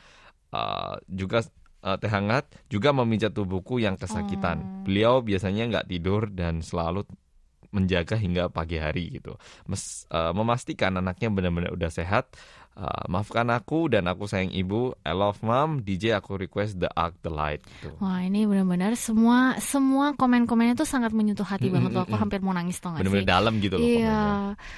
[0.51, 1.43] Eh, juga
[1.83, 4.61] eh, teh hangat juga memijat tubuhku yang kesakitan.
[4.61, 4.89] Oh.
[4.89, 7.05] Beliau biasanya nggak tidur dan selalu
[7.71, 9.35] menjaga hingga pagi hari gitu.
[9.65, 12.35] Mes- eh, memastikan anaknya benar-benar udah sehat.
[12.71, 14.95] Eh, maafkan aku dan aku sayang ibu.
[15.03, 15.83] I love mom.
[15.83, 17.91] DJ aku request the arc the light gitu.
[17.99, 22.03] Wah ini benar-benar semua semua komen-komennya tuh sangat menyentuh hati Mm, banget loh.
[22.07, 24.07] Aku hampir mau nangis tau gak Benar-benar dalam gitu loh komennya.
[24.07, 24.23] Iya.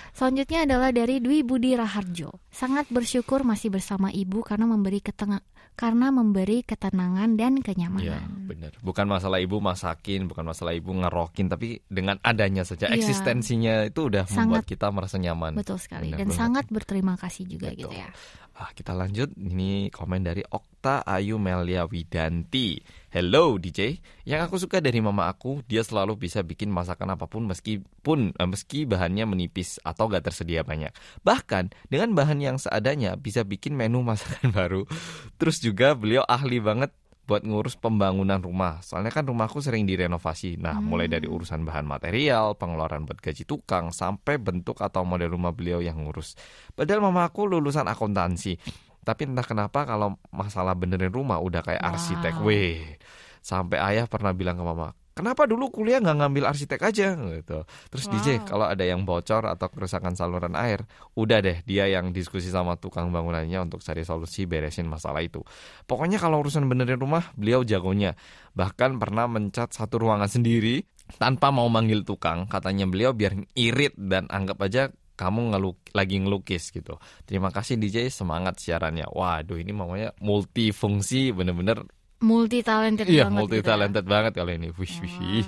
[0.10, 2.34] Selanjutnya adalah dari Dwi Budi Raharjo.
[2.50, 8.46] Sangat bersyukur masih bersama ibu karena memberi ketengah karena memberi ketenangan dan Iya, kenyamanan.
[8.46, 8.72] benar.
[8.80, 13.02] Bukan masalah ibu masakin, bukan masalah ibu ngerokin, tapi dengan adanya saja Iya.
[13.02, 15.54] eksistensinya itu udah Sangat- membuat kita merasa nyaman.
[15.54, 16.40] Betul sekali Benar dan banget.
[16.40, 17.90] sangat berterima kasih juga Betul.
[17.90, 18.10] gitu ya.
[18.54, 19.34] Ah, kita lanjut.
[19.34, 22.78] Ini komen dari Okta Ayu Melia Widanti.
[23.14, 24.02] Hello DJ.
[24.26, 28.50] Yang aku suka dari mama aku, dia selalu bisa bikin masakan apa pun meskipun eh,
[28.50, 30.90] meski bahannya menipis atau gak tersedia banyak.
[31.22, 34.90] Bahkan dengan bahan yang seadanya bisa bikin menu masakan baru.
[35.38, 36.90] Terus juga beliau ahli banget
[37.30, 38.82] buat ngurus pembangunan rumah.
[38.82, 40.58] Soalnya kan rumahku sering direnovasi.
[40.58, 45.54] Nah, mulai dari urusan bahan material, pengeluaran buat gaji tukang, sampai bentuk atau model rumah
[45.54, 46.34] beliau yang ngurus.
[46.74, 48.58] Padahal mama aku lulusan akuntansi.
[49.04, 51.92] Tapi entah kenapa kalau masalah benerin rumah udah kayak Wow.
[51.92, 52.36] arsitek.
[52.40, 52.96] Weh,
[53.44, 57.68] sampai ayah pernah bilang ke mama, kenapa dulu kuliah nggak ngambil arsitek aja gitu.
[57.94, 58.46] Terus DJ Wow.
[58.50, 63.14] kalau ada yang bocor atau kerusakan saluran air, udah deh dia yang diskusi sama tukang
[63.14, 65.46] bangunannya untuk cari solusi beresin masalah itu.
[65.86, 68.18] Pokoknya kalau urusan benerin rumah, beliau jagonya.
[68.58, 70.82] Bahkan pernah mencat satu ruangan sendiri
[71.22, 72.50] tanpa mau manggil tukang.
[72.50, 76.98] Katanya beliau biar irit dan anggap aja kamu ngeluk lagi ngelukis gitu.
[77.30, 79.06] Terima kasih DJ semangat siarannya.
[79.14, 81.86] Waduh ini mamanya multifungsi bener-bener
[82.24, 83.36] Multi talented iya banget.
[83.36, 83.70] multi gitu ya.
[83.76, 84.68] talented banget kali ini.
[84.72, 84.94] Wih.
[85.04, 85.44] Wow.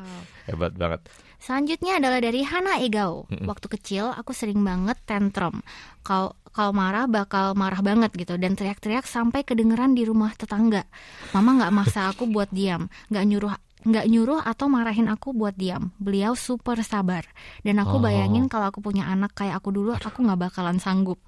[0.52, 1.02] hebat banget.
[1.40, 3.26] Selanjutnya adalah dari Hana Egao.
[3.32, 5.64] Waktu kecil aku sering banget tantrum.
[6.04, 10.88] Kalau kalau marah bakal marah banget gitu dan teriak-teriak sampai kedengeran di rumah tetangga.
[11.36, 13.52] Mama nggak maksa aku buat diam, nggak nyuruh
[13.86, 15.94] nggak nyuruh atau marahin aku buat diam.
[15.96, 17.22] Beliau super sabar
[17.62, 18.02] dan aku Oh.
[18.02, 21.22] bayangin kalau aku punya anak kayak aku dulu, aku nggak bakalan sanggup.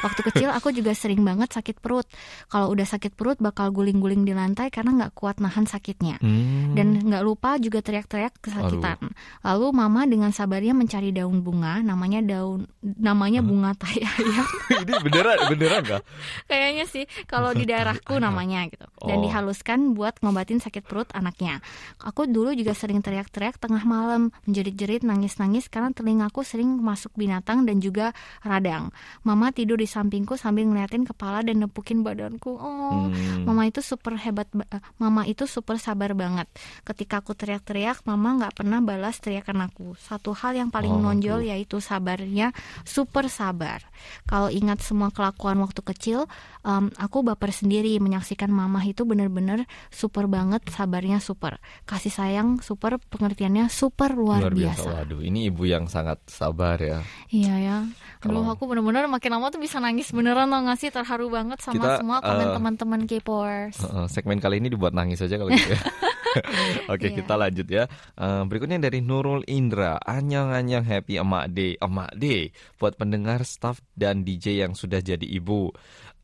[0.00, 2.04] Waktu kecil aku juga sering banget sakit perut.
[2.46, 6.74] Kalau udah sakit perut bakal guling-guling di lantai karena nggak kuat nahan sakitnya Hmm.
[6.74, 8.98] dan nggak lupa juga teriak-teriak kesakitan.
[9.40, 14.46] Lalu mama dengan sabarnya mencari daun bunga, namanya daun namanya bunga tai ayam.
[14.82, 16.02] ini beneran beneran gak?
[16.46, 18.86] Kayaknya sih kalau di daerahku namanya gitu.
[19.00, 19.22] Dan Oh.
[19.22, 21.62] dihaluskan buat ngobatin sakit perut anaknya.
[22.00, 27.78] Aku dulu juga sering teriak-teriak tengah malam, menjerit-jerit, nangis-nangis karena telingaku sering masuk binatang dan
[27.78, 28.88] juga radang.
[29.20, 32.56] Mama tidur di sampingku sambil ngeliatin kepala dan nepukin badanku.
[32.56, 33.44] Oh, Hmm.
[33.44, 36.48] Mama itu super hebat, ba- eh, Mama itu super sabar banget.
[36.82, 39.92] Ketika aku teriak-teriak, Mama nggak pernah balas teriakan aku.
[39.94, 41.48] Satu hal yang paling Oh, menonjol tuh.
[41.48, 43.84] yaitu sabarnya, super sabar.
[44.24, 46.24] Kalau ingat semua kelakuan waktu kecil,
[46.62, 53.02] em, aku baper sendiri menyaksikan Mama itu bener-bener super banget, sabarnya super, kasih sayang super,
[53.02, 54.86] pengertiannya super luar, Luar biasa.
[54.86, 54.90] biasa.
[55.02, 57.02] Waduh, ini ibu yang sangat sabar ya.
[57.26, 57.76] Iya ya.
[58.22, 61.74] Kalau- aku bener-bener makin lama tuh bisa nangis beneran tau gak sih terharu banget sama
[61.74, 63.76] Kita, semua komen eh, teman-teman K-popers.
[63.76, 65.80] Heeh, segmen kali ini dibuat nangis aja kalau gitu ya.
[66.92, 67.16] Oke, Iya.
[67.16, 67.84] kita lanjut ya.
[68.14, 69.98] Eh, berikutnya dari Nurul Indra.
[69.98, 75.26] Anyang anyang happy emak day, emak day buat pendengar, staff dan DJ yang sudah jadi
[75.26, 75.74] ibu.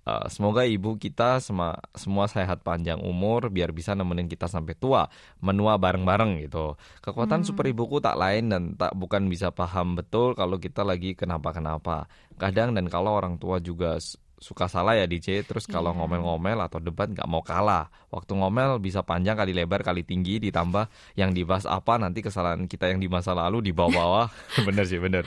[0.06, 5.10] Eh, semoga ibu kita semua semua sehat panjang umur biar bisa nemenin kita sampai tua,
[5.42, 6.78] menua bareng-bareng gitu.
[7.02, 12.06] Kekuatan super ibuku tak lain dan tak bukan bisa paham betul kalau kita lagi kenapa-kenapa.
[12.38, 13.98] Kadang dan kalau orang tua juga
[14.36, 16.04] suka salah ya DJ terus kalau Iya.
[16.04, 17.88] ngomel-ngomel atau debat nggak mau kalah.
[18.12, 22.92] Waktu ngomel bisa panjang kali lebar kali tinggi ditambah yang dibahas apa nanti kesalahan kita
[22.92, 24.28] yang di masa lalu dibawa-bawa
[24.68, 25.24] bener sih bener.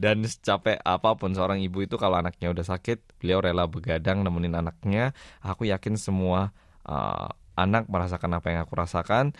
[0.00, 4.56] Dan capek apa pun seorang ibu itu kalau anaknya udah sakit beliau rela begadang nemenin
[4.56, 5.12] anaknya.
[5.44, 6.56] Aku yakin semua
[6.88, 9.32] uh, anak merasakan apa yang aku rasakan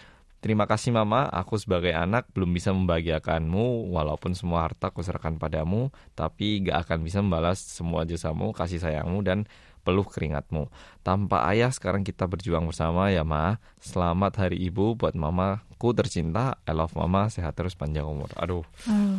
[0.47, 6.63] Terima kasih mama, aku sebagai anak belum bisa membahagiakanmu walaupun semua harta kuserahkan padamu, tapi
[6.63, 9.51] gak akan bisa membalas semua jasamu, kasih sayangmu dan
[9.83, 10.71] peluh keringatmu.
[11.03, 13.59] Tanpa ayah sekarang kita berjuang bersama ya ma.
[13.83, 16.63] Selamat hari ibu buat mamaku tercinta.
[16.63, 18.31] I love mama, sehat terus panjang umur.
[18.39, 19.19] Aduh, Oh.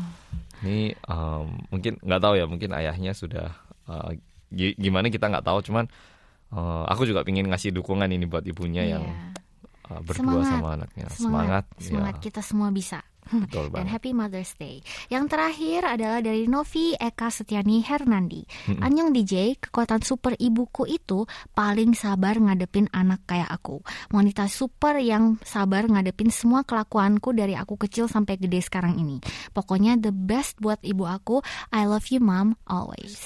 [0.63, 3.51] ini um, mungkin nggak tahu ya, mungkin ayahnya sudah
[3.91, 4.15] uh,
[4.47, 5.59] gi- gimana kita nggak tahu.
[5.59, 5.91] Cuman
[6.55, 9.43] uh, aku juga ingin ngasih dukungan ini buat ibunya yang Iya.
[9.91, 10.51] Uh, berdua Semangat.
[10.51, 11.05] sama anaknya.
[11.11, 12.99] Semangat, semangat ya, kita semua bisa.
[13.43, 13.87] betul Dan.
[13.87, 14.79] Happy Mother's Day.
[15.11, 18.41] Yang terakhir adalah dari Novi Eka Setiani Hernandi.
[18.79, 23.83] Anyang DJ, kekuatan super ibuku itu paling sabar ngadepin anak kayak aku.
[24.11, 29.19] Wanita super yang sabar ngadepin semua kelakuanku dari aku kecil sampai gede sekarang ini.
[29.51, 31.43] Pokoknya the best buat ibu aku.
[31.75, 33.19] I love you mom always.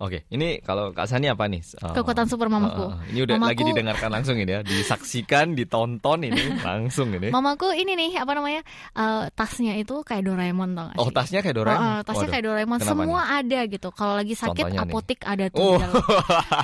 [0.00, 1.60] Oke, ini kalau Kak Sani apa nih?
[1.76, 2.88] Uh, Kekuatan super mamaku.
[2.88, 7.28] uh, uh, ini udah Mamaku- lagi didengarkan langsung ini ya, disaksikan, ditonton ini langsung ini.
[7.28, 11.52] Mamaku ini nih apa namanya eh, tasnya itu kayak Doraemon tau gak Oh, tasnya kayak
[11.54, 11.84] Doraemon.
[11.84, 12.32] Oh, oh, tasnya Waduh.
[12.32, 12.78] kayak Doraemon.
[12.80, 13.88] Kenapa Semua ada gitu.
[13.90, 14.88] Kalau lagi sakit Contohnya nih.
[14.88, 15.60] apotik ada tuh.
[15.60, 15.84] Oh, di.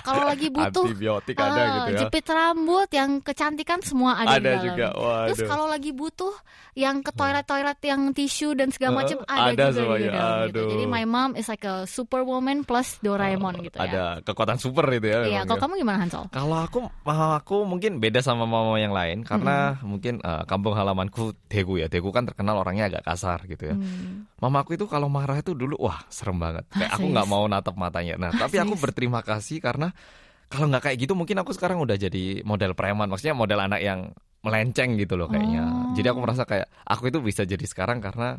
[0.00, 1.98] Kalau lagi butuh antibiotik ada eh, gitu ya.
[2.00, 4.64] jepit rambut yang kecantikan semua ada, di Ada dalam.
[4.64, 4.88] juga.
[5.28, 5.50] Terus Waduh.
[5.52, 6.34] kalau lagi butuh
[6.72, 10.62] yang ke toilet-toilet yang tisu dan segala macam Eh, ada, ada juga di dalam gitu.
[10.72, 13.82] Jadi my mom is like a superwoman plus Doraemon gitu ya.
[13.88, 15.18] Ada kekuatan super itu ya.
[15.26, 15.62] Iya, kalau ya.
[15.66, 16.24] kamu gimana Hansol?
[16.30, 21.82] Kalau aku, aku mungkin beda sama mama yang lain karena mungkin uh, kampung halamanku Daegu
[21.82, 21.90] ya.
[21.90, 23.76] Daegu kan terkenal orangnya agak kasar gitu ya.
[23.76, 24.30] Hmm.
[24.38, 26.64] Mama aku itu kalau marah itu dulu wah serem banget.
[26.70, 28.14] Kayak aku nggak mau natap matanya.
[28.20, 29.90] Nah, tapi aku berterima kasih karena
[30.46, 33.10] kalau nggak kayak gitu mungkin aku sekarang udah jadi model preman.
[33.10, 34.14] Maksudnya model anak yang
[34.46, 35.66] melenceng gitu loh kayaknya.
[35.66, 35.94] Oh.
[35.98, 38.38] Jadi aku merasa kayak aku itu bisa jadi sekarang karena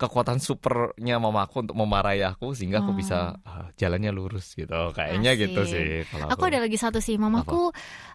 [0.00, 2.96] kekuatan supernya mama aku untuk memarahi aku sehingga aku Oh.
[2.96, 4.72] bisa ah, jalannya lurus gitu.
[4.90, 5.70] Kayaknya gitu Asik.
[5.70, 7.68] sih kalau Aku ada lagi satu sih, mamaku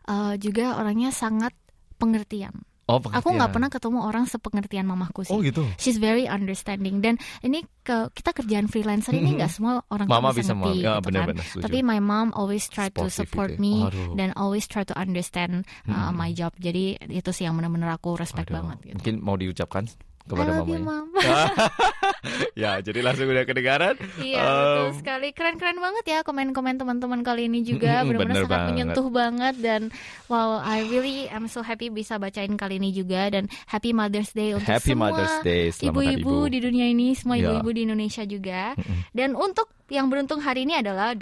[0.05, 1.53] eh, juga orangnya sangat
[1.95, 2.65] pengertian.
[2.85, 5.33] Oh, Aku nggak pernah ketemu orang sepengertian mamaku sih.
[5.33, 5.65] Oh gitu.
[5.75, 10.53] She's very understanding dan ini ke kita kerjaan freelancer ini nggak semua orang Mama bisa,
[10.53, 11.01] ngerti ya gitu kan.
[11.01, 11.63] benar-benar setuju.
[11.65, 13.89] Tapi my mom always try to Sportif support gitu ya.
[13.89, 16.13] me dan always try to understand uh, Mhm.
[16.13, 16.53] my job.
[16.55, 18.61] Jadi itu sih yang benar-benar aku respect Waduh.
[18.61, 18.95] banget gitu.
[19.01, 19.89] Mungkin mau diucapkan
[20.25, 20.81] kepada I love mamanya.
[20.81, 21.19] You, mama.
[22.63, 23.95] ya, jadi langsung udah kedengaran.
[24.17, 25.27] Iya, um, betul sekali.
[25.31, 28.01] Keren-keren banget ya komen-komen teman-teman kali ini juga.
[28.01, 28.69] Benar-benar sangat banget.
[28.73, 29.81] menyentuh banget dan
[30.27, 34.57] wow, I really I'm so happy bisa bacain kali ini juga dan Happy Mother's Day
[34.57, 35.69] untuk happy semua Mother's Day.
[35.71, 36.51] ibu-ibu ibu.
[36.51, 37.53] di dunia ini, semua yeah.
[37.53, 38.73] ibu-ibu di Indonesia juga.
[39.13, 41.13] Dan untuk yang beruntung hari ini adalah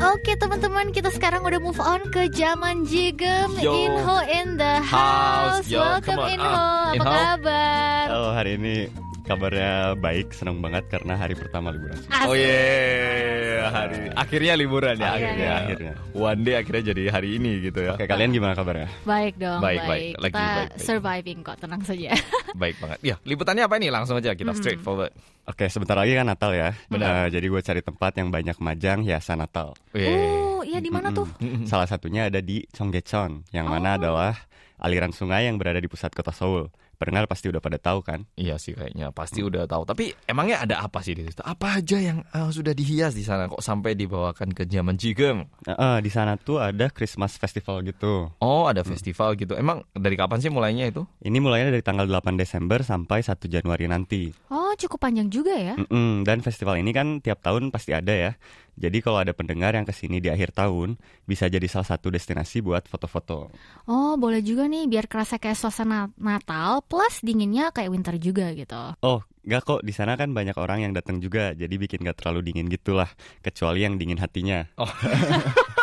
[0.00, 3.76] Oke teman-teman kita sekarang udah move on ke zaman jigem Yo.
[3.76, 5.60] Inho in the House.
[5.60, 6.24] house Yo, Welcome.
[6.26, 7.04] Inho Ah, Apa Inho.
[7.04, 8.04] kabar?
[8.08, 8.88] Halo, hari ini
[9.30, 11.94] kabarnya baik, senang banget karena hari pertama liburan.
[12.26, 15.30] Oh yeah, hari akhirnya liburan ya Akhirnya.
[15.30, 15.52] akhirnya.
[15.54, 15.94] Akhirnya.
[16.12, 17.94] One day akhirnya jadi hari ini gitu ya.
[17.94, 18.90] Oke, kalian gimana kabarnya?
[19.06, 19.88] Baik dong, Baik, baik.
[19.88, 20.12] baik.
[20.18, 20.82] Lagi Kita baik, baik.
[20.82, 22.10] surviving kok, tenang saja.
[22.60, 22.98] Baik banget.
[23.00, 23.88] Ya, liputannya apa ini?
[23.88, 25.14] Langsung aja kita straight forward.
[25.46, 26.74] Oke, sebentar lagi kan Natal ya.
[26.86, 27.30] Benar.
[27.30, 29.78] Eh, jadi gue cari tempat yang banyak majang hiasan Natal.
[29.94, 31.30] Oh, iya di mana tuh?
[31.64, 33.98] Salah satunya ada di Cheonggyecheon, yang mana Oh.
[34.02, 34.34] adalah
[34.78, 36.74] aliran sungai yang berada di pusat kota Seoul.
[37.00, 38.28] Pendengar pasti udah pada tahu kan?
[38.36, 39.88] Iya sih kayaknya pasti udah tahu.
[39.88, 41.40] Tapi emangnya ada apa sih di situ?
[41.40, 45.48] Apa aja yang eh, sudah dihias di sana kok sampai dibawakan ke zaman Jigem?
[45.64, 48.28] Eh, eh, di sana tuh ada Christmas Festival gitu.
[48.36, 49.56] Oh, ada festival gitu.
[49.56, 51.08] Emang dari kapan sih mulainya itu?
[51.24, 54.28] Ini mulainya dari tanggal 8 Desember sampai 1 Januari nanti.
[54.52, 55.80] Oh, cukup panjang juga ya.
[55.80, 58.32] Mm-mm, dan festival ini kan tiap tahun pasti ada ya.
[58.76, 62.62] Jadi kalau ada pendengar yang ke sini di akhir tahun, bisa jadi salah satu destinasi
[62.62, 63.50] buat foto-foto.
[63.88, 68.94] Oh, boleh juga nih biar kerasa kayak suasana Natal plus dinginnya kayak winter juga gitu.
[69.00, 72.52] Oh, nggak kok di sana kan banyak orang yang datang juga, jadi bikin nggak terlalu
[72.52, 73.08] dingin gitulah.
[73.40, 74.68] Kecuali yang dingin hatinya.
[74.76, 74.90] Oh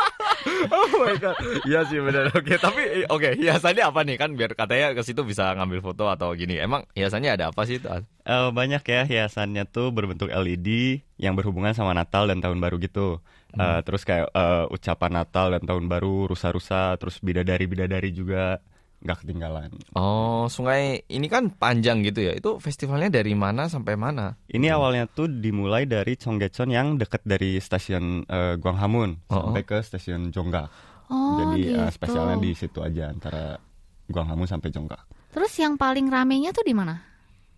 [1.03, 1.37] my god,
[1.69, 2.33] iya sih benar.
[2.33, 6.33] Oke, tapi oke hiasannya apa nih kan biar katanya ke situ bisa ngambil foto atau
[6.33, 6.57] gini.
[6.57, 7.77] Emang hiasannya ada apa sih?
[7.81, 13.21] Eh, banyak ya hiasannya tuh berbentuk LED yang berhubungan sama Natal dan Tahun Baru gitu.
[13.57, 18.59] Eh, terus kayak eh, ucapan Natal dan Tahun Baru, rusa-rusa, terus bidadari-bidadari juga
[18.97, 19.69] nggak ketinggalan.
[19.93, 22.33] Oh, sungai ini kan panjang gitu ya.
[22.33, 24.35] Itu festivalnya dari mana sampai mana?
[24.49, 29.77] Ini awalnya tuh dimulai dari Chonggechon yang dekat dari stasiun eh, Gwanghwamun Oh, sampai ke
[29.85, 30.65] stasiun Jongga.
[31.07, 31.93] Oh, Jadi eh, gitu.
[31.93, 33.61] spesialnya di situ aja antara
[34.09, 34.97] Gwanghwamun sampai Jongga.
[35.29, 36.97] Terus yang paling ramenya tuh di mana?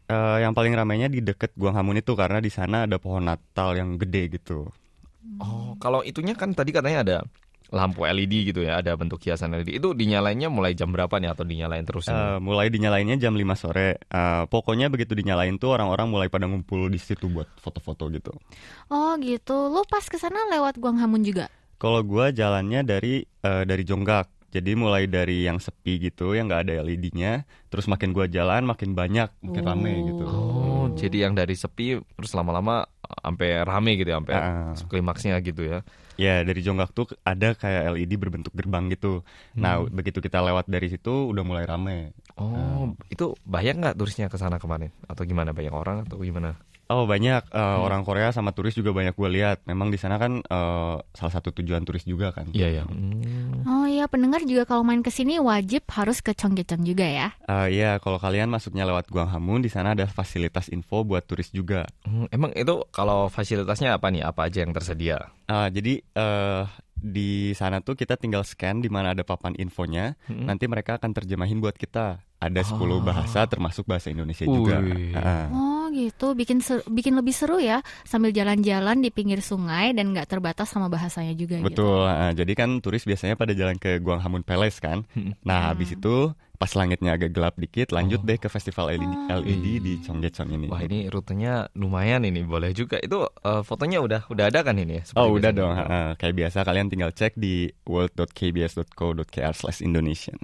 [0.10, 3.95] Eh, yang paling ramainya di deket Gwanghwamun itu karena di sana ada pohon Natal yang
[3.95, 4.67] gede gitu.
[5.39, 7.17] Oh, kalau itunya kan tadi katanya ada
[7.70, 9.78] lampu LED gitu ya, ada bentuk hiasan LED.
[9.78, 12.10] Itu dinyalainnya mulai jam berapa nih atau dinyalain terus?
[12.10, 12.18] ini?
[12.18, 14.02] Eh, mulai dinyalainnya jam 5 sore.
[14.02, 18.34] Eh, pokoknya begitu dinyalain tuh orang-orang mulai pada ngumpul di situ buat foto-foto gitu.
[18.90, 19.70] Oh, gitu.
[19.70, 21.48] Lu pas ke sana lewat Guanghamun juga?
[21.80, 24.28] Kalau gua jalannya dari eh, dari Jonggak.
[24.50, 28.98] Jadi mulai dari yang sepi gitu, yang nggak ada LED-nya, terus makin gua jalan makin
[28.98, 30.26] banyak, makin rame gitu.
[30.26, 34.74] Oh, jadi yang dari sepi terus lama-lama uh, sampai rame gitu ya, sampai Ah.
[34.86, 35.82] klimaksnya gitu ya.
[36.19, 39.24] Ya dari Jonggak tuh ada kayak LED berbentuk gerbang gitu.
[39.56, 42.13] Nah begitu kita lewat dari situ udah mulai rame.
[42.39, 44.91] Oh, itu banyak nggak turisnya ke sana kemarin?
[45.08, 46.56] Atau gimana banyak orang atau gimana?
[46.89, 49.62] Oh banyak eh, orang Korea sama turis juga banyak gue lihat.
[49.63, 52.49] Memang di sana kan eh, salah satu tujuan turis juga kan.
[52.49, 52.84] Iya ya.
[52.84, 53.62] Hmm.
[53.63, 57.28] Oh iya, pendengar juga kalau main ke sini wajib harus ke Chonggyecheon juga ya.
[57.45, 61.86] Eh, Iya kalau kalian masuknya lewat Gwanghwamun di sana ada fasilitas info buat turis juga.
[62.02, 64.25] Hmm, Emang itu kalau fasilitasnya apa nih?
[64.25, 65.30] Apa aja yang tersedia?
[65.45, 66.63] Ah, jadi eh,
[66.99, 70.17] di sana tuh kita tinggal scan di mana ada papan infonya.
[70.25, 70.43] Hmm.
[70.43, 72.25] Nanti mereka akan terjemahin buat kita.
[72.39, 73.04] Ada 10 Ah.
[73.06, 74.82] bahasa termasuk bahasa Indonesia juga.
[74.82, 75.13] Wih.
[75.13, 75.47] Ah.
[75.89, 80.30] Oh gitu, bikin ser- bikin lebih seru ya sambil jalan-jalan di pinggir sungai dan nggak
[80.30, 81.65] terbatas sama bahasanya juga gitu.
[81.65, 82.06] Betul.
[82.06, 85.02] ah, jadi kan turis biasanya pada jalan ke Gwanghwamun Palace kan.
[85.17, 85.34] Hmm.
[85.41, 88.23] Nah habis itu pas langitnya agak gelap dikit, lanjut Oh.
[88.23, 90.67] deh ke festival LED, LED di Chonggyecheon ini.
[90.69, 93.02] Wah ini rutenya lumayan ini boleh juga.
[93.02, 94.99] Itu eh, fotonya udah udah ada kan ini?
[94.99, 95.04] ya?
[95.04, 100.38] Seperti Oh udah dong, ah, kayak biasa kalian tinggal cek di world.kbs.co.kr/indonesian.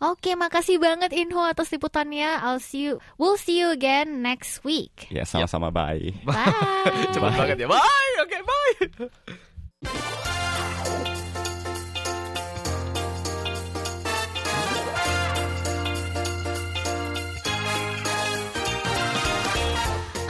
[0.00, 2.40] Oke, makasih banget Inho atas liputannya.
[2.40, 5.12] I'll see you, we'll see you again next week.
[5.12, 6.16] Ya sama-sama bye.
[6.24, 7.12] Bye.
[7.12, 7.68] Cepet banget ya.
[7.68, 8.14] Bye.
[8.24, 8.80] Oke, bye.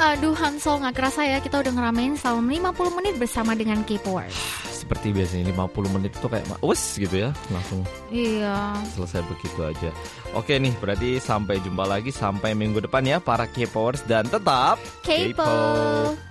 [0.01, 4.70] Aduh Hansol nggak kerasa ya kita udah ngeramein selama 50 menit bersama dengan K-Powers.
[4.91, 8.75] Seperti biasanya 50 menit itu kayak wes gitu ya, langsung Iya.
[8.91, 9.95] selesai begitu aja.
[10.35, 16.30] Oke nih, berarti sampai jumpa lagi sampai minggu depan ya para K-Powers dan tetap K-Pop.